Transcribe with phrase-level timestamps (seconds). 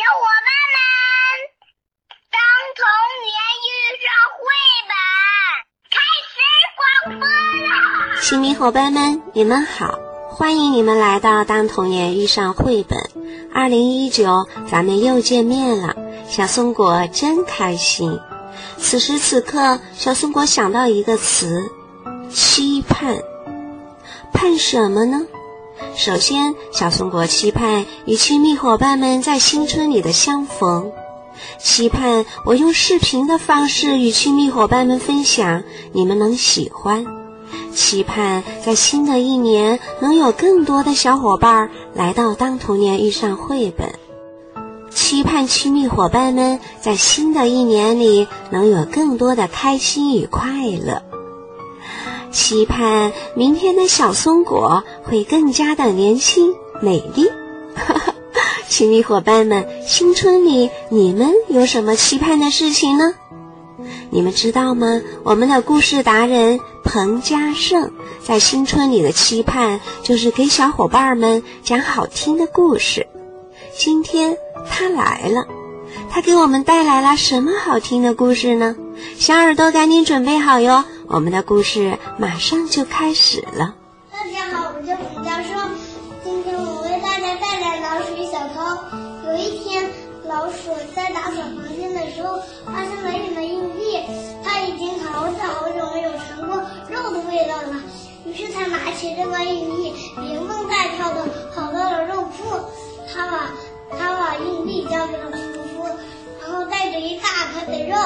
[0.00, 0.80] 小伙伴们，
[2.32, 2.40] 当
[2.80, 2.80] 童
[3.28, 3.36] 年
[3.68, 4.40] 遇上绘
[4.88, 4.94] 本，
[5.92, 6.32] 开始
[6.78, 7.28] 广播
[7.68, 7.70] 啦！
[8.22, 9.98] 亲密伙伴们，你们好，
[10.30, 12.98] 欢迎你们来到《当童年遇上绘本》。
[13.52, 15.94] 二零一九，咱们又见面了，
[16.26, 18.18] 小松果真开心。
[18.78, 21.70] 此时此刻，小松果想到一个词：
[22.30, 23.18] 期盼。
[24.32, 25.26] 盼什么呢？
[25.96, 30.92] 首先，小松果期盼与亲密伙伴们在新春里的相逢，
[31.58, 35.62] 期盼我用视频的方式与亲密伙伴们分享，
[35.92, 37.04] 你们能喜欢；
[37.74, 43.88] 期盼在新的一年能有更多的小伙伴来到《当童年遇上绘本》，
[44.90, 51.09] 期盼亲密伙伴们在新的一年里能有更多的开心与快乐。
[52.30, 57.28] 期盼明天的小松果会更加的年轻美丽。
[57.74, 58.14] 哈哈
[58.68, 63.14] 亲密伙伴们，新春里你们有什么期盼的事情呢？
[64.10, 65.00] 你们知道吗？
[65.24, 67.92] 我们的故事达人彭家胜
[68.22, 73.06] 在新春里的期盼就是给小伙伴们讲好听的故事。
[73.76, 74.36] 今天
[74.68, 75.46] 他来了，
[76.10, 78.76] 他给我们带来了什么好听的故事呢？
[79.18, 80.84] 小耳朵赶紧准备好哟！
[81.12, 83.74] 我们的故事马上就开始了。
[84.12, 85.58] 大家好，我叫彭教授。
[86.22, 88.62] 今天我为大家带来老鼠与小偷。
[89.26, 89.90] 有一天，
[90.28, 93.98] 老鼠在打扫房间的时候，发现了一枚硬币。
[94.44, 97.82] 它已经好久好久没有尝过肉的味道了。
[98.24, 102.54] 于是，他拿起这块硬币，连蹦带跳的跑到了肉铺。
[103.12, 103.50] 他把
[103.98, 105.38] 他把硬币交给了屠
[105.74, 105.88] 夫，
[106.40, 107.96] 然后带着一大块的肉，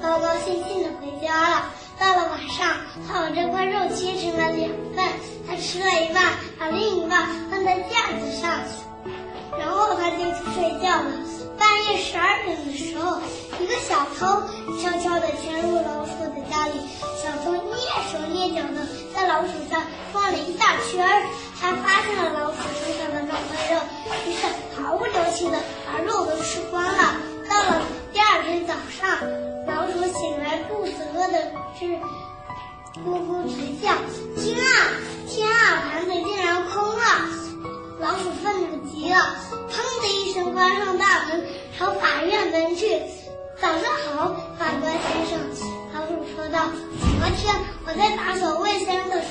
[0.00, 1.66] 高高兴兴的回家了。
[2.04, 2.76] 到了晚上，
[3.08, 5.02] 他把这块肉切成了两份，
[5.48, 8.60] 他吃了一半，把另一半放在架子上，
[9.58, 11.10] 然后他就去睡觉了。
[11.56, 13.22] 半夜十二点的时候，
[13.58, 14.26] 一个小偷
[14.76, 16.74] 悄悄地潜入老鼠的家里，
[17.16, 17.72] 小偷蹑
[18.12, 19.80] 手蹑脚地在老鼠上
[20.12, 21.22] 转了一大圈儿，
[21.58, 23.80] 他发现了老鼠身上的两块肉，
[24.28, 24.46] 于是
[24.76, 26.84] 毫不留情地把肉都吃光。
[26.84, 27.16] 了
[31.78, 31.84] 是
[33.00, 33.92] 咕咕直叫。
[34.36, 34.68] 天啊，
[35.28, 37.02] 天啊，盘子竟然空了！
[38.00, 39.16] 老鼠愤怒极了，
[39.70, 41.44] 砰的一声关上大门，
[41.78, 43.00] 朝法院奔去。
[43.60, 45.38] 早上好，法官先生，
[45.94, 46.68] 老鼠说道。
[47.20, 47.54] 昨天
[47.86, 49.22] 我在打扫卫生的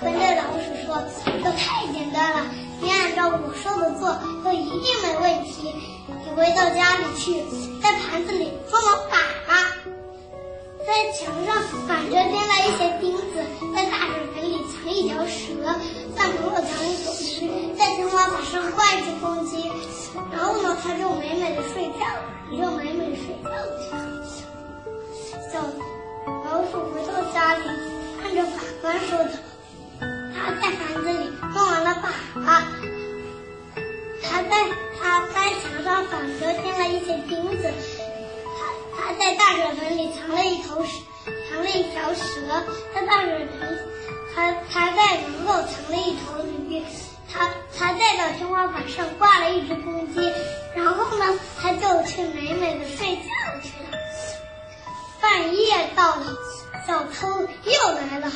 [0.00, 0.96] 法官对老鼠说
[1.44, 2.46] ：“这太简单了，
[2.80, 4.08] 你按照我说的做，
[4.42, 5.74] 就一定没问题。
[6.08, 7.44] 你回到家里去，
[7.82, 9.52] 在盘子里装满粑粑。”
[10.86, 13.44] 在墙上反着钉了一些钉子，
[13.74, 15.52] 在大水盆里藏一条蛇，
[16.16, 17.46] 在门口藏一首诗，
[17.78, 19.70] 在天花板上挂一只公鸡。
[20.32, 22.06] 然后呢，他就美美的睡觉，
[22.50, 23.92] 你就美美睡觉去。
[25.52, 25.60] 小
[26.46, 27.64] 老鼠回到家里，
[28.22, 28.62] 看着法
[39.50, 41.00] 大水盆里藏了一头蛇，
[41.50, 42.24] 藏了一条蛇。
[42.94, 43.78] 在大水盆，
[44.32, 46.80] 他他在门口藏了一头驴。
[47.32, 50.20] 他他再到天花板上挂了一只公鸡。
[50.76, 53.22] 然后呢，他就去美美的睡觉
[53.60, 53.98] 去了。
[55.20, 56.26] 半夜到了，
[56.86, 58.30] 小偷又来了。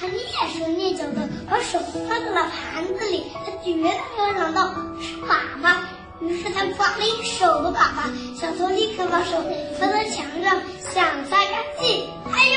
[0.00, 5.76] 他蹑手蹑脚的把手放在了盘子里，他绝对没有想到是粑粑。
[6.22, 9.42] 于是他抓了一手的粑粑，小偷立刻把手
[9.78, 10.62] 放在墙上，
[10.94, 12.08] 想擦干净。
[12.32, 12.56] 哎呦，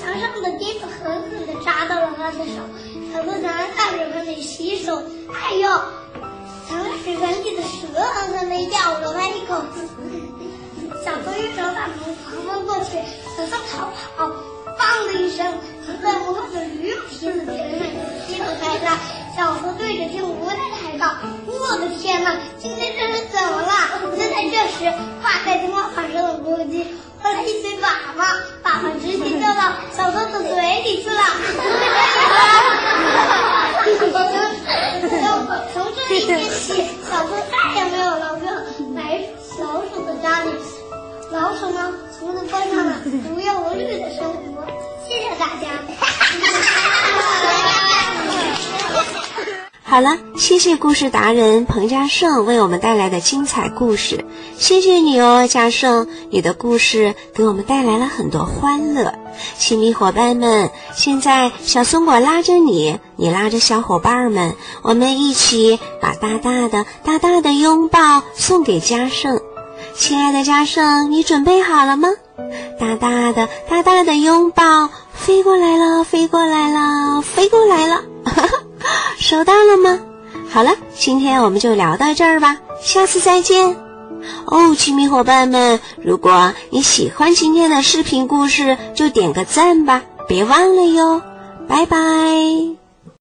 [0.00, 2.60] 墙上的钉子狠狠地扎到了他的手。
[3.12, 5.02] 小偷藏在大水盆里洗手。
[5.32, 5.68] 哎呦，
[6.68, 9.62] 藏在水盆里的蛇狠狠地咬了他一口。
[11.04, 12.98] 小偷又朝大门狂奔过去，
[13.36, 14.26] 想要逃跑，
[14.76, 15.46] 砰的一声，
[15.86, 17.80] 藏在门后的驴蹄子前面
[18.26, 18.98] 劈了开他。
[19.36, 19.65] 小偷
[20.06, 20.54] 对着天无奈
[20.92, 21.16] 的道
[21.46, 23.72] ：“我的天哪，今天这是怎么了？”
[24.16, 26.86] 就在这时，挂在天花板上的公鸡
[27.20, 28.22] 喝了一嘴粑粑，
[28.62, 31.22] 粑粑直接掉到小偷的嘴里去了。
[35.08, 35.12] 从
[35.74, 38.46] 从这一天起，小偷再也没有来过
[38.94, 38.98] 来
[39.58, 40.50] 老鼠的家里。
[41.32, 42.92] 老鼠呢，从此过上了
[43.34, 44.64] 无忧无虑的生活。
[45.08, 45.66] 谢谢大家。
[49.88, 54.24] 好了，谢谢故事达人彭家胜为我们带来的精彩故事，
[54.58, 59.14] 谢谢你哦，家胜，你的故事给我们带来了很多欢乐。
[59.56, 69.40] 亲密伙伴们，现在小松果拉着你，你拉着小伙伴们，我们一起把大大的、大大的拥抱送给家胜。
[69.94, 72.08] 亲爱的家胜，你准备好了吗？
[72.80, 78.02] 大大的、大大的拥抱飞过来了，飞过来了，飞过来了。
[79.28, 79.98] 收到了吗？
[80.48, 83.74] 好了，今天我们就聊到这儿吧，下次再见。
[84.44, 91.20] 哦，亲密伙伴们，如果你喜欢今天的视频故事，就点个赞吧，别忘了哟。
[91.66, 92.75] 拜拜。